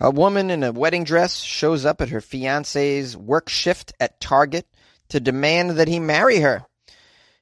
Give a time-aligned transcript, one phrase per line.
[0.00, 4.66] A woman in a wedding dress shows up at her fiance's work shift at Target
[5.10, 6.64] to demand that he marry her.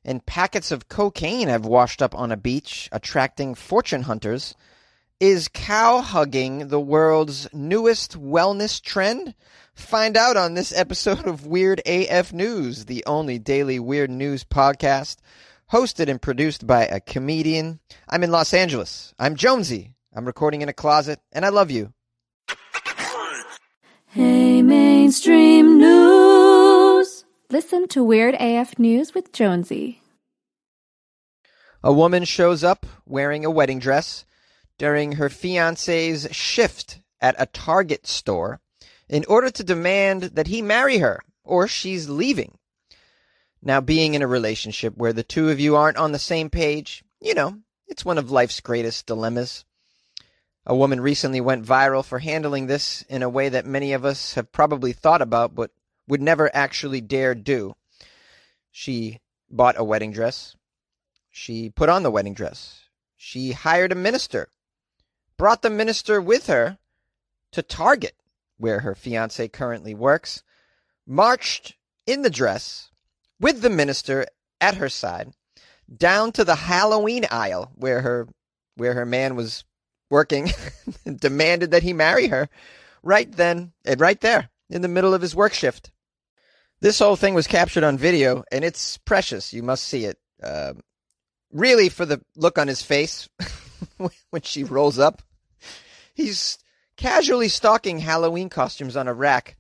[0.04, 4.54] And packets of cocaine have washed up on a beach, attracting fortune hunters.
[5.21, 9.35] Is cow hugging the world's newest wellness trend?
[9.74, 15.19] Find out on this episode of Weird AF News, the only daily weird news podcast,
[15.71, 17.78] hosted and produced by a comedian.
[18.09, 19.14] I'm in Los Angeles.
[19.19, 19.95] I'm Jonesy.
[20.12, 21.92] I'm recording in a closet, and I love you.
[24.12, 27.24] Hey, mainstream news.
[27.48, 30.02] Listen to Weird AF News with Jonesy.
[31.84, 34.24] A woman shows up wearing a wedding dress
[34.78, 38.60] during her fiance's shift at a Target store
[39.09, 42.59] in order to demand that he marry her or she's leaving.
[43.62, 47.04] Now, being in a relationship where the two of you aren't on the same page,
[47.20, 49.65] you know, it's one of life's greatest dilemmas.
[50.70, 54.34] A woman recently went viral for handling this in a way that many of us
[54.34, 55.73] have probably thought about but
[56.07, 57.74] would never actually dare do.
[58.71, 59.18] She
[59.51, 60.54] bought a wedding dress.
[61.29, 62.82] She put on the wedding dress.
[63.16, 64.47] She hired a minister,
[65.37, 66.79] brought the minister with her
[67.51, 68.15] to Target,
[68.57, 70.45] where her fiance currently works,
[71.05, 71.75] marched
[72.07, 72.93] in the dress
[73.41, 74.25] with the minister
[74.61, 75.33] at her side
[75.93, 78.29] down to the Halloween aisle where her
[78.77, 79.65] where her man was
[80.11, 80.50] working
[81.16, 82.48] demanded that he marry her
[83.03, 85.91] right then and right there in the middle of his work shift.
[86.80, 89.53] This whole thing was captured on video, and it's precious.
[89.53, 90.19] You must see it.
[90.42, 90.72] Uh,
[91.53, 93.28] really, for the look on his face
[93.98, 95.22] when she rolls up,
[96.14, 96.58] he's
[96.97, 99.56] casually stalking Halloween costumes on a rack.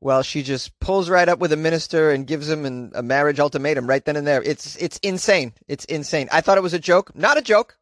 [0.00, 3.38] Well, she just pulls right up with a minister and gives him an, a marriage
[3.38, 4.42] ultimatum right then and there.
[4.42, 5.52] It's it's insane.
[5.68, 6.28] It's insane.
[6.32, 7.14] I thought it was a joke.
[7.14, 7.78] Not a joke.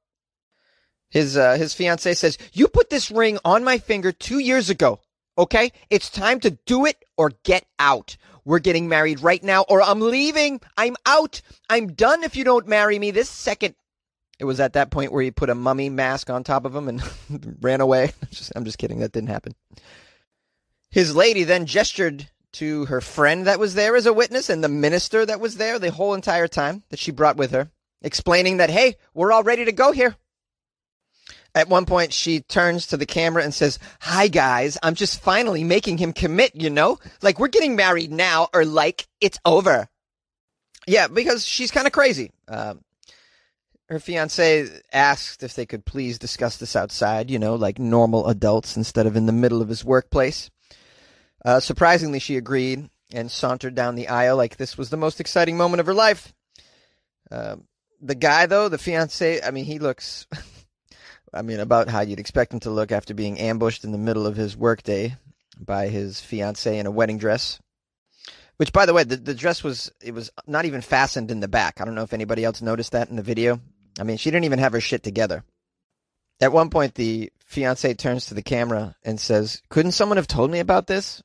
[1.11, 5.01] His uh, his fiance says, "You put this ring on my finger two years ago.
[5.37, 8.17] Okay, it's time to do it or get out.
[8.45, 10.61] We're getting married right now, or I'm leaving.
[10.77, 11.43] I'm out.
[11.69, 13.75] I'm done if you don't marry me this second,
[14.39, 16.89] It was at that point where he put a mummy mask on top of him
[16.89, 17.03] and
[17.61, 18.13] ran away.
[18.57, 19.01] I'm just kidding.
[19.01, 19.55] That didn't happen.
[20.91, 24.69] His lady then gestured to her friend that was there as a witness and the
[24.69, 27.71] minister that was there the whole entire time that she brought with her,
[28.03, 30.17] explaining that, hey, we're all ready to go here.
[31.55, 34.79] At one point, she turns to the camera and says, Hi, guys.
[34.83, 36.99] I'm just finally making him commit, you know?
[37.23, 39.89] Like, we're getting married now, or like, it's over.
[40.87, 42.31] Yeah, because she's kind of crazy.
[42.49, 42.83] Um,
[43.89, 48.77] her fiance asked if they could please discuss this outside, you know, like normal adults
[48.77, 50.51] instead of in the middle of his workplace.
[51.45, 55.57] Uh, surprisingly, she agreed and sauntered down the aisle like this was the most exciting
[55.57, 56.33] moment of her life.
[57.31, 57.57] Uh,
[58.01, 60.27] the guy, though, the fiance, I mean, he looks.
[61.33, 64.27] I mean, about how you'd expect him to look after being ambushed in the middle
[64.27, 65.17] of his workday
[65.59, 67.61] by his fiancee in a wedding dress.
[68.57, 71.49] Which, by the way, the, the dress was it was not even fastened in the
[71.49, 71.81] back.
[71.81, 73.61] I don't know if anybody else noticed that in the video.
[73.99, 75.45] I mean, she didn't even have her shit together.
[76.41, 80.51] At one point, the fiance turns to the camera and says, "Couldn't someone have told
[80.51, 81.23] me about this?"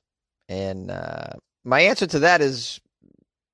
[0.47, 1.33] And uh,
[1.63, 2.79] my answer to that is,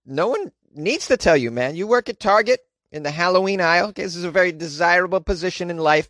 [0.05, 1.75] no one needs to tell you, man.
[1.75, 2.59] You work at Target
[2.91, 3.93] in the Halloween aisle.
[3.93, 6.09] This is a very desirable position in life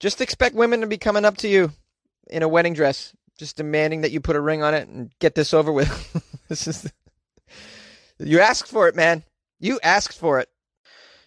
[0.00, 1.72] just expect women to be coming up to you
[2.28, 5.34] in a wedding dress, just demanding that you put a ring on it and get
[5.34, 5.88] this over with.
[6.48, 6.90] this is
[8.18, 9.24] you asked for it, man.
[9.60, 10.48] You asked for it.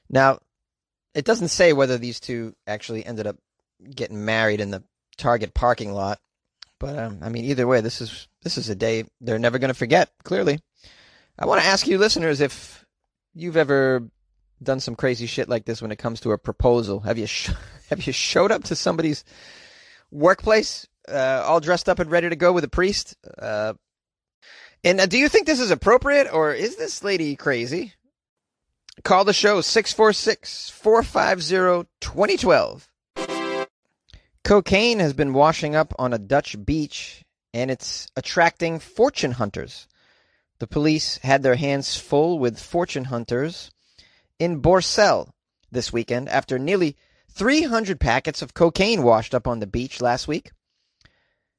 [0.09, 0.39] Now,
[1.13, 3.37] it doesn't say whether these two actually ended up
[3.95, 4.83] getting married in the
[5.17, 6.19] Target parking lot,
[6.79, 9.69] but um, I mean, either way, this is this is a day they're never going
[9.69, 10.09] to forget.
[10.23, 10.59] Clearly,
[11.37, 12.85] I want to ask you, listeners, if
[13.33, 14.09] you've ever
[14.63, 16.99] done some crazy shit like this when it comes to a proposal.
[17.01, 17.51] Have you sh-
[17.91, 19.23] have you showed up to somebody's
[20.09, 23.15] workplace uh, all dressed up and ready to go with a priest?
[23.37, 23.73] Uh,
[24.83, 27.93] and uh, do you think this is appropriate or is this lady crazy?
[29.03, 32.87] Call the show 646 450 2012.
[34.43, 37.23] Cocaine has been washing up on a Dutch beach
[37.53, 39.87] and it's attracting fortune hunters.
[40.59, 43.69] The police had their hands full with fortune hunters
[44.39, 45.31] in Borcel
[45.71, 46.95] this weekend after nearly
[47.33, 50.51] 300 packets of cocaine washed up on the beach last week.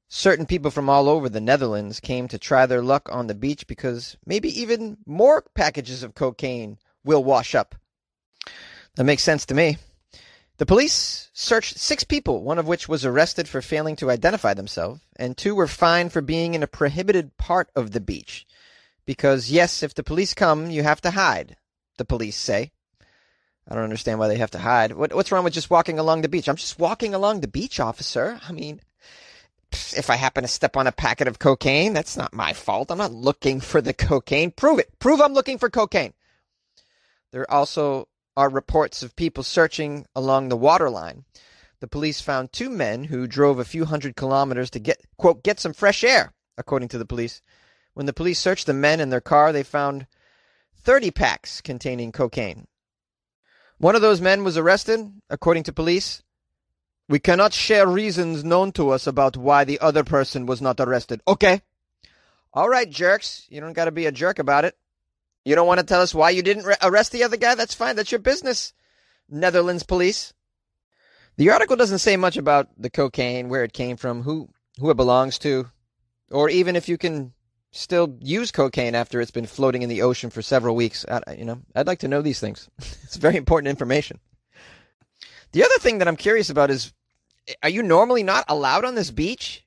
[0.08, 3.66] Certain people from all over the Netherlands came to try their luck on the beach
[3.66, 7.74] because maybe even more packages of cocaine will wash up.
[8.96, 9.78] That makes sense to me.
[10.58, 15.00] The police searched six people, one of which was arrested for failing to identify themselves,
[15.16, 18.46] and two were fined for being in a prohibited part of the beach.
[19.06, 21.56] Because, yes, if the police come, you have to hide,
[21.96, 22.70] the police say.
[23.68, 24.92] I don't understand why they have to hide.
[24.92, 26.48] What, what's wrong with just walking along the beach?
[26.48, 28.40] I'm just walking along the beach, officer.
[28.46, 28.80] I mean,
[29.96, 32.90] if I happen to step on a packet of cocaine, that's not my fault.
[32.90, 34.50] I'm not looking for the cocaine.
[34.50, 34.98] Prove it.
[34.98, 36.12] Prove I'm looking for cocaine.
[37.30, 41.24] There also are reports of people searching along the waterline.
[41.80, 45.60] The police found two men who drove a few hundred kilometers to get, quote, get
[45.60, 47.42] some fresh air, according to the police.
[47.94, 50.06] When the police searched the men and their car, they found
[50.76, 52.66] 30 packs containing cocaine.
[53.82, 56.23] One of those men was arrested, according to police.
[57.08, 61.20] We cannot share reasons known to us about why the other person was not arrested.
[61.26, 61.62] Okay.
[62.55, 63.44] All right, jerks.
[63.49, 64.76] You don't got to be a jerk about it.
[65.44, 67.56] You don't want to tell us why you didn't re- arrest the other guy?
[67.56, 67.96] That's fine.
[67.96, 68.73] That's your business.
[69.29, 70.32] Netherlands police.
[71.37, 74.49] The article doesn't say much about the cocaine, where it came from, who
[74.79, 75.73] who it belongs to,
[76.31, 77.32] or even if you can
[77.72, 81.04] still use cocaine after it's been floating in the ocean for several weeks.
[81.08, 82.69] I, you know, I'd like to know these things.
[82.78, 84.20] it's very important information.
[85.52, 86.92] The other thing that I'm curious about is
[87.62, 89.64] are you normally not allowed on this beach?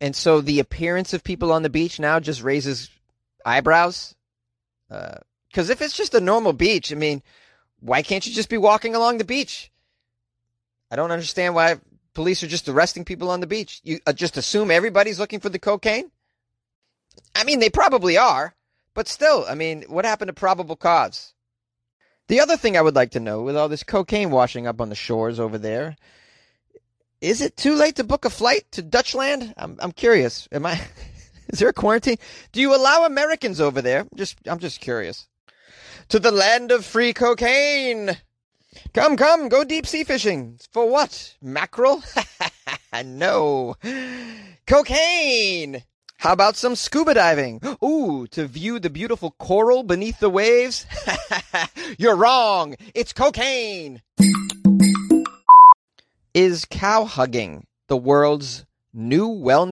[0.00, 2.90] And so the appearance of people on the beach now just raises
[3.44, 4.14] eyebrows?
[4.88, 7.22] Because uh, if it's just a normal beach, I mean,
[7.80, 9.70] why can't you just be walking along the beach?
[10.90, 11.78] I don't understand why
[12.14, 13.80] police are just arresting people on the beach.
[13.84, 16.10] You uh, just assume everybody's looking for the cocaine?
[17.34, 18.54] I mean, they probably are,
[18.94, 21.34] but still, I mean, what happened to probable cause?
[22.28, 24.88] The other thing I would like to know, with all this cocaine washing up on
[24.88, 25.96] the shores over there,
[27.20, 29.52] is it too late to book a flight to Dutchland?
[29.56, 30.48] I'm I'm curious.
[30.52, 30.80] Am I?
[31.48, 32.16] is there a quarantine?
[32.52, 34.06] Do you allow Americans over there?
[34.14, 35.26] Just I'm just curious.
[36.10, 38.16] To the land of free cocaine.
[38.92, 40.58] Come, come, go deep sea fishing.
[40.70, 41.34] For what?
[41.40, 42.02] Mackerel?
[43.04, 43.76] no.
[44.66, 45.82] Cocaine.
[46.24, 47.60] How about some scuba diving?
[47.84, 50.86] Ooh, to view the beautiful coral beneath the waves?
[51.98, 52.76] You're wrong.
[52.94, 54.00] It's cocaine.
[56.32, 59.68] Is cow hugging the world's new wellness?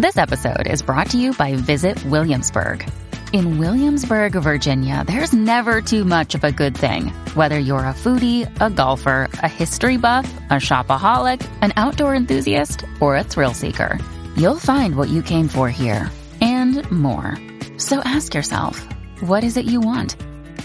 [0.00, 2.84] This episode is brought to you by Visit Williamsburg.
[3.32, 7.10] In Williamsburg, Virginia, there's never too much of a good thing.
[7.34, 13.14] Whether you're a foodie, a golfer, a history buff, a shopaholic, an outdoor enthusiast, or
[13.14, 14.00] a thrill seeker
[14.36, 16.10] You'll find what you came for here
[16.42, 17.38] and more.
[17.78, 18.86] So ask yourself,
[19.20, 20.14] what is it you want?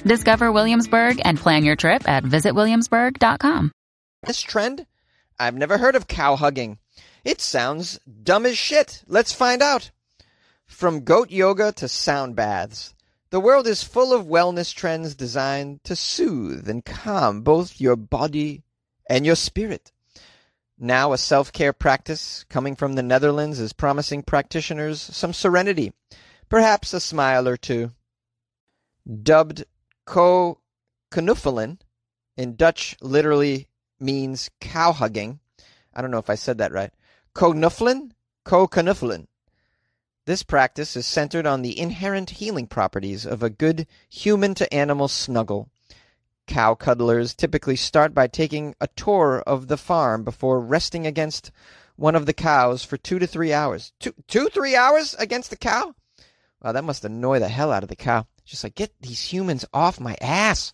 [0.03, 3.71] Discover Williamsburg and plan your trip at visitwilliamsburg.com.
[4.23, 4.85] This trend?
[5.39, 6.79] I've never heard of cow hugging.
[7.23, 9.03] It sounds dumb as shit.
[9.07, 9.91] Let's find out.
[10.65, 12.93] From goat yoga to sound baths,
[13.29, 18.63] the world is full of wellness trends designed to soothe and calm both your body
[19.09, 19.93] and your spirit.
[20.83, 25.93] Now a self-care practice coming from the Netherlands is promising practitioners some serenity,
[26.49, 27.91] perhaps a smile or two.
[29.05, 29.65] Dubbed
[30.07, 30.57] koe
[31.11, 31.77] knuffelen,
[32.35, 33.67] in Dutch literally
[33.99, 35.39] means cow hugging.
[35.93, 36.91] I don't know if I said that right.
[37.35, 38.13] Koe knuffelen?
[38.43, 39.27] Koe knuffelen.
[40.25, 45.07] This practice is centered on the inherent healing properties of a good human to animal
[45.07, 45.69] snuggle
[46.51, 51.49] Cow cuddlers typically start by taking a tour of the farm before resting against
[51.95, 53.93] one of the cows for two to three hours.
[54.01, 55.95] Two, two, three hours against the cow?
[56.61, 58.27] Wow, that must annoy the hell out of the cow.
[58.43, 60.73] Just like, get these humans off my ass.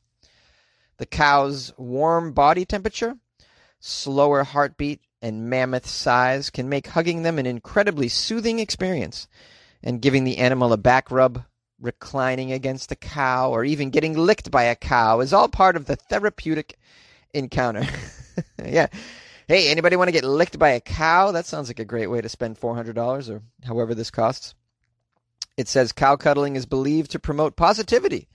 [0.98, 3.14] The cow's warm body temperature,
[3.80, 9.28] slower heartbeat, and mammoth size can make hugging them an incredibly soothing experience,
[9.84, 11.44] and giving the animal a back rub
[11.80, 15.86] reclining against a cow, or even getting licked by a cow is all part of
[15.86, 16.78] the therapeutic
[17.34, 17.86] encounter.
[18.66, 18.88] yeah.
[19.48, 21.31] Hey, anybody want to get licked by a cow?
[21.31, 24.56] That sounds like a great way to spend $400 or however this costs.
[25.56, 28.28] It says cow cuddling is believed to promote positivity,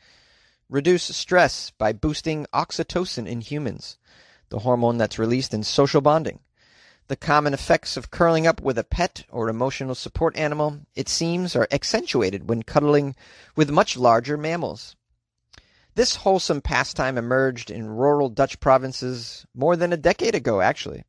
[0.69, 3.99] reduce stress by boosting oxytocin in humans,
[4.49, 6.41] the hormone that's released in social bonding.
[7.13, 11.55] The common effects of curling up with a pet or emotional support animal, it seems,
[11.55, 13.15] are accentuated when cuddling
[13.55, 14.97] with much larger mammals.
[15.95, 21.05] This wholesome pastime emerged in rural Dutch provinces more than a decade ago, actually.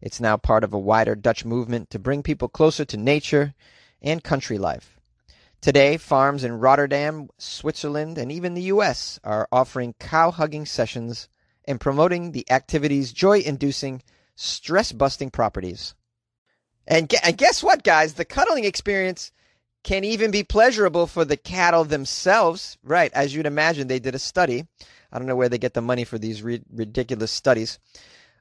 [0.00, 3.54] It's now part of a wider Dutch movement to bring people closer to nature
[4.02, 4.98] and country life.
[5.60, 9.20] Today, farms in Rotterdam, Switzerland, and even the U.S.
[9.22, 11.28] are offering cow hugging sessions
[11.64, 14.02] and promoting the activity's joy inducing
[14.34, 15.94] stress busting properties.
[16.86, 18.14] And, and guess what, guys?
[18.14, 19.32] The cuddling experience
[19.82, 22.78] can even be pleasurable for the cattle themselves.
[22.82, 24.66] Right, as you'd imagine, they did a study.
[25.12, 27.78] I don't know where they get the money for these ri- ridiculous studies.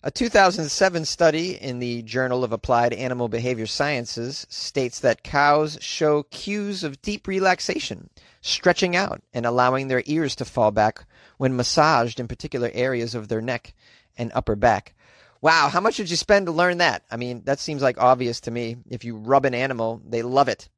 [0.05, 6.23] A 2007 study in the Journal of Applied Animal Behavior Sciences states that cows show
[6.23, 8.09] cues of deep relaxation,
[8.41, 11.05] stretching out, and allowing their ears to fall back
[11.37, 13.73] when massaged in particular areas of their neck
[14.17, 14.93] and upper back.
[15.43, 17.03] Wow, how much did you spend to learn that?
[17.11, 18.77] I mean, that seems like obvious to me.
[18.89, 20.69] If you rub an animal, they love it.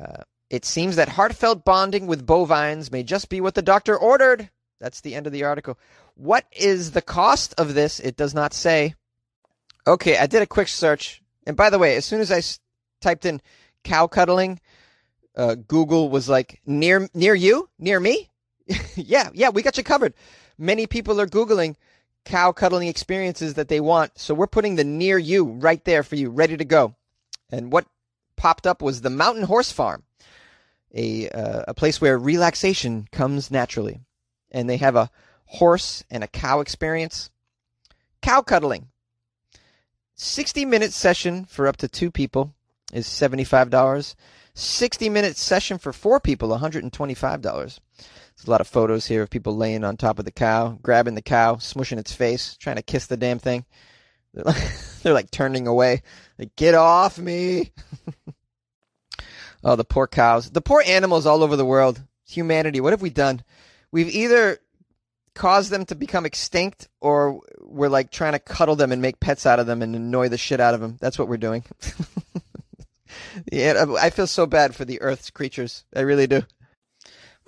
[0.00, 4.48] Uh, it seems that heartfelt bonding with bovines may just be what the doctor ordered.
[4.78, 5.76] That's the end of the article.
[6.14, 7.98] What is the cost of this?
[7.98, 8.94] It does not say.
[9.88, 11.20] Okay, I did a quick search.
[11.44, 12.60] And by the way, as soon as I s-
[13.00, 13.42] typed in
[13.82, 14.60] cow cuddling,
[15.36, 17.68] uh, Google was like, near, near you?
[17.76, 18.30] Near me?
[18.94, 20.14] yeah, yeah, we got you covered.
[20.56, 21.74] Many people are Googling
[22.28, 24.18] cow cuddling experiences that they want.
[24.18, 26.94] So we're putting the near you right there for you, ready to go.
[27.50, 27.86] And what
[28.36, 30.04] popped up was the Mountain Horse Farm,
[30.94, 34.00] a uh, a place where relaxation comes naturally,
[34.50, 35.10] and they have a
[35.46, 37.30] horse and a cow experience.
[38.20, 38.88] Cow cuddling.
[40.16, 42.52] 60 minute session for up to two people
[42.92, 44.14] is $75.
[44.52, 47.78] 60 minute session for four people, $125.
[48.38, 51.16] There's a lot of photos here of people laying on top of the cow, grabbing
[51.16, 53.64] the cow, smushing its face, trying to kiss the damn thing.
[54.32, 54.62] They're like,
[55.02, 56.02] they're like turning away.
[56.38, 57.72] Like, get off me.
[59.64, 60.50] oh, the poor cows.
[60.50, 62.00] The poor animals all over the world.
[62.28, 63.42] Humanity, what have we done?
[63.90, 64.58] We've either
[65.34, 69.46] caused them to become extinct or we're like trying to cuddle them and make pets
[69.46, 70.96] out of them and annoy the shit out of them.
[71.00, 71.64] That's what we're doing.
[73.50, 75.84] yeah, I feel so bad for the earth's creatures.
[75.96, 76.42] I really do.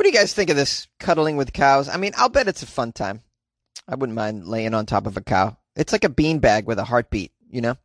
[0.00, 1.86] What do you guys think of this cuddling with cows?
[1.86, 3.20] I mean, I'll bet it's a fun time.
[3.86, 5.58] I wouldn't mind laying on top of a cow.
[5.76, 7.76] It's like a beanbag with a heartbeat, you know?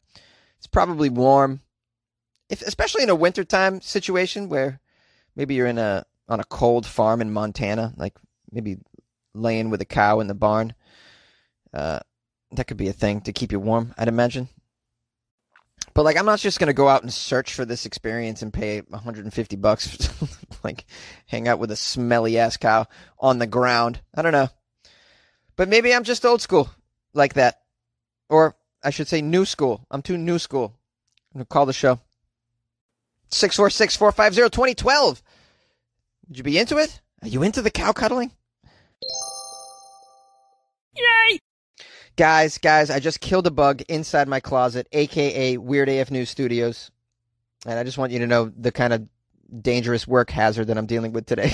[0.58, 1.60] It's probably warm.
[2.50, 4.80] If especially in a wintertime situation where
[5.36, 8.14] maybe you're in a on a cold farm in Montana, like
[8.50, 8.78] maybe
[9.34, 10.74] laying with a cow in the barn.
[11.74, 12.00] Uh,
[12.54, 14.48] that could be a thing to keep you warm, I'd imagine.
[15.94, 18.80] But like, I'm not just gonna go out and search for this experience and pay
[18.80, 20.10] 150 bucks,
[20.66, 20.86] like
[21.28, 22.88] hang out with a smelly ass cow
[23.20, 24.02] on the ground.
[24.14, 24.50] I don't know.
[25.56, 26.70] But maybe I'm just old school
[27.14, 27.62] like that,
[28.30, 29.86] or I should say new school.
[29.90, 30.74] I'm too new school.
[31.34, 32.00] I'm gonna call the show.
[33.30, 35.24] Six four six four five zero twenty twelve.
[36.28, 37.02] Would you be into it?
[37.22, 38.32] Are you into the cow cuddling?
[40.96, 41.40] Yay!
[42.16, 46.92] Guys, guys, I just killed a bug inside my closet, aka Weird AF News Studios.
[47.66, 49.08] And I just want you to know the kind of
[49.62, 51.54] dangerous work hazard that I'm dealing with today.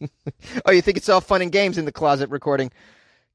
[0.66, 2.70] oh, you think it's all fun and games in the closet recording?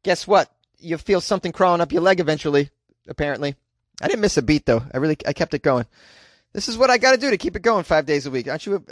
[0.03, 0.51] Guess what?
[0.77, 2.69] You feel something crawling up your leg eventually,
[3.07, 3.55] apparently.
[4.01, 4.83] I didn't miss a beat though.
[4.93, 5.85] I really I kept it going.
[6.53, 8.47] This is what I got to do to keep it going 5 days a week.
[8.47, 8.83] Aren't you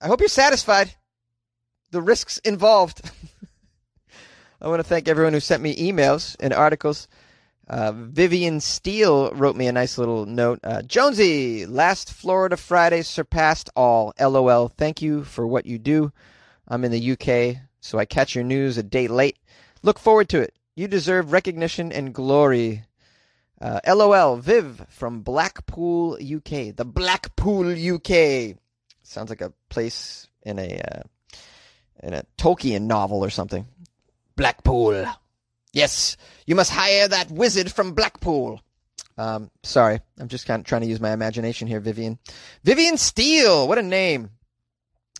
[0.00, 0.94] I hope you're satisfied.
[1.90, 3.10] The risks involved.
[4.60, 7.08] I want to thank everyone who sent me emails and articles.
[7.68, 10.58] Uh, Vivian Steele wrote me a nice little note.
[10.64, 14.14] Uh, Jonesy, last Florida Friday surpassed all.
[14.18, 14.68] LOL.
[14.68, 16.10] Thank you for what you do.
[16.66, 19.38] I'm in the UK, so I catch your news a day late.
[19.82, 20.54] Look forward to it.
[20.76, 22.84] You deserve recognition and glory.
[23.60, 24.36] Uh, LOL.
[24.36, 26.74] Viv from Blackpool, UK.
[26.74, 28.56] The Blackpool, UK.
[29.02, 31.02] Sounds like a place in a uh,
[32.02, 33.66] in a Tolkien novel or something.
[34.36, 35.06] Blackpool.
[35.72, 38.60] Yes, you must hire that wizard from Blackpool.
[39.16, 42.18] Um, sorry, I'm just kind of trying to use my imagination here, Vivian.
[42.62, 44.30] Vivian Steele, what a name!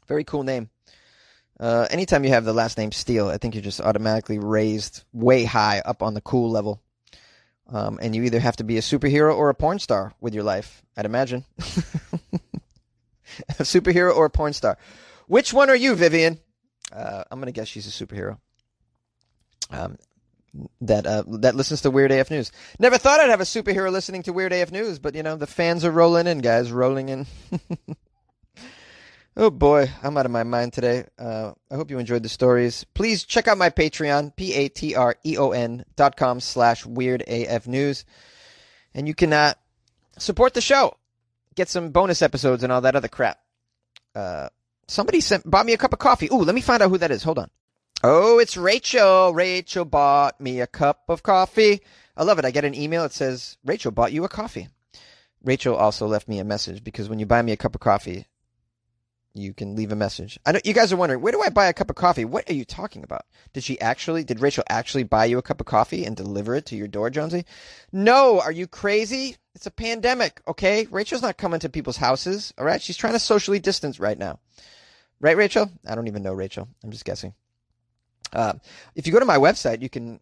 [0.07, 0.71] Very cool name.
[1.61, 5.45] Uh, anytime you have the last name Steele, I think you're just automatically raised way
[5.45, 6.81] high up on the cool level.
[7.71, 10.45] Um, and you either have to be a superhero or a porn star with your
[10.45, 11.45] life, I'd imagine.
[11.59, 11.62] a
[13.64, 14.78] superhero or a porn star.
[15.26, 16.38] Which one are you, Vivian?
[16.90, 18.38] Uh, I'm gonna guess she's a superhero.
[19.71, 19.99] Um,
[20.81, 22.52] that uh, that listens to Weird AF News.
[22.78, 25.47] Never thought I'd have a superhero listening to Weird AF News, but you know the
[25.47, 27.26] fans are rolling in, guys, rolling in.
[29.37, 31.05] oh boy, I'm out of my mind today.
[31.19, 32.85] Uh, I hope you enjoyed the stories.
[32.95, 36.85] Please check out my Patreon, p a t r e o n dot com slash
[36.87, 38.05] Weird AF News,
[38.95, 39.55] and you can uh,
[40.19, 40.97] support the show,
[41.55, 43.38] get some bonus episodes and all that other crap.
[44.14, 44.49] Uh,
[44.87, 46.28] somebody sent bought me a cup of coffee.
[46.33, 47.23] Ooh, let me find out who that is.
[47.23, 47.50] Hold on.
[48.05, 49.35] Oh, it's Rachel.
[49.35, 51.81] Rachel bought me a cup of coffee.
[52.17, 52.45] I love it.
[52.45, 53.02] I get an email.
[53.02, 54.69] that says, Rachel bought you a coffee.
[55.43, 58.26] Rachel also left me a message because when you buy me a cup of coffee,
[59.35, 60.38] you can leave a message.
[60.47, 62.25] I know you guys are wondering, where do I buy a cup of coffee?
[62.25, 63.23] What are you talking about?
[63.52, 66.67] Did she actually, did Rachel actually buy you a cup of coffee and deliver it
[66.67, 67.47] to your door, Jonesy?
[67.90, 68.40] No.
[68.40, 69.37] Are you crazy?
[69.57, 70.87] It's a pandemic, okay?
[70.88, 72.81] Rachel's not coming to people's houses, all right?
[72.81, 74.38] She's trying to socially distance right now.
[75.21, 75.69] Right, Rachel?
[75.85, 76.69] I don't even know Rachel.
[76.85, 77.35] I'm just guessing.
[78.32, 78.54] Uh,
[78.94, 80.20] if you go to my website, you can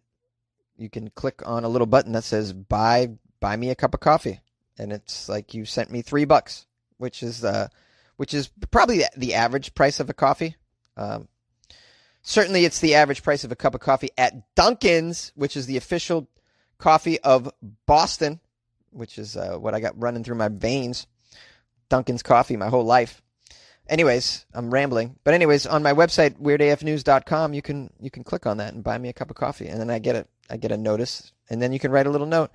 [0.77, 3.09] you can click on a little button that says buy
[3.39, 4.39] buy me a cup of coffee,
[4.77, 6.65] and it's like you sent me three bucks,
[6.97, 7.67] which is uh,
[8.17, 10.55] which is probably the average price of a coffee.
[10.95, 11.27] Um,
[12.21, 15.77] certainly, it's the average price of a cup of coffee at Dunkin's, which is the
[15.77, 16.27] official
[16.77, 17.51] coffee of
[17.85, 18.39] Boston,
[18.91, 21.07] which is uh, what I got running through my veins.
[21.89, 23.21] Dunkin's coffee my whole life.
[23.89, 25.15] Anyways, I'm rambling.
[25.23, 28.97] But anyways, on my website weirdafnews.com, you can you can click on that and buy
[28.97, 31.61] me a cup of coffee, and then I get a I get a notice, and
[31.61, 32.51] then you can write a little note.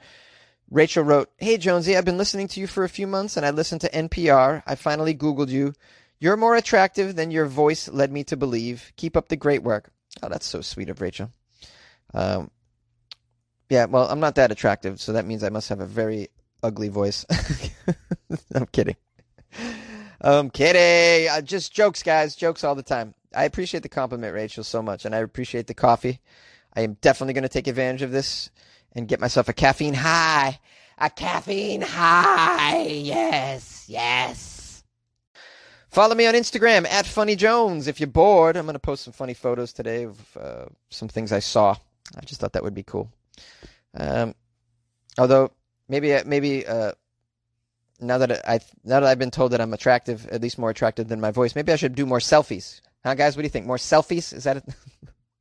[0.71, 3.51] Rachel wrote, "Hey Jonesy, I've been listening to you for a few months, and I
[3.51, 4.63] listened to NPR.
[4.67, 5.75] I finally Googled you.
[6.19, 8.93] You're more attractive than your voice led me to believe.
[8.97, 9.91] Keep up the great work."
[10.23, 11.31] Oh, that's so sweet of Rachel.
[12.15, 12.51] Um,
[13.71, 16.29] yeah, well, I'm not that attractive, so that means I must have a very
[16.63, 17.25] ugly voice.
[18.55, 18.97] I'm kidding.
[20.23, 21.29] I'm kidding.
[21.29, 22.37] Uh, just jokes, guys.
[22.37, 23.15] Jokes all the time.
[23.35, 26.21] I appreciate the compliment, Rachel, so much, and I appreciate the coffee.
[26.75, 28.51] I am definitely going to take advantage of this
[28.93, 30.61] and get myself a caffeine high.
[30.99, 32.87] A caffeine high.
[32.87, 34.85] Yes, yes.
[35.89, 37.89] Follow me on Instagram at Funny Jones.
[37.89, 41.33] If you're bored, I'm going to post some funny photos today of uh, some things
[41.33, 41.75] I saw.
[42.17, 43.11] I just thought that would be cool.
[43.95, 44.35] Um,
[45.19, 45.51] although
[45.89, 46.93] maybe maybe uh,
[48.03, 51.09] now that I now that I've been told that I'm attractive, at least more attractive
[51.09, 52.81] than my voice, maybe I should do more selfies.
[53.05, 53.37] Huh, guys?
[53.37, 53.67] What do you think?
[53.67, 54.33] More selfies?
[54.33, 54.65] Is that?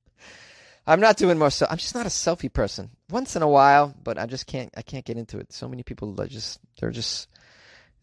[0.88, 1.50] I'm not doing more.
[1.50, 2.90] So I'm just not a selfie person.
[3.10, 4.72] Once in a while, but I just can't.
[4.76, 5.52] I can't get into it.
[5.54, 6.60] So many people are just.
[6.80, 7.28] They're just.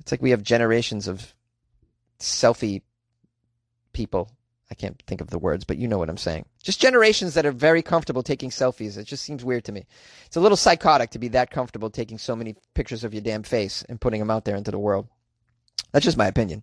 [0.01, 1.35] It's like we have generations of
[2.21, 2.83] selfie
[3.93, 4.31] people.
[4.71, 6.45] I can't think of the words, but you know what I'm saying.
[6.63, 8.99] Just generations that are very comfortable taking selfies.
[8.99, 9.87] It just seems weird to me.
[10.27, 13.43] It's a little psychotic to be that comfortable taking so many pictures of your damn
[13.43, 15.09] face and putting them out there into the world.
[15.93, 16.63] That's just my opinion.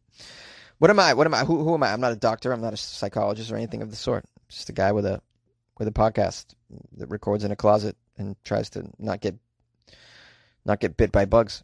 [0.78, 1.14] What am I?
[1.14, 1.46] What am I?
[1.46, 1.94] Who, who am I?
[1.94, 2.52] I'm not a doctor.
[2.52, 4.26] I'm not a psychologist or anything of the sort.
[4.26, 5.22] I'm just a guy with a
[5.80, 6.54] with a podcast
[6.98, 9.36] that records in a closet and tries to not get
[10.66, 11.64] not get bit by bugs.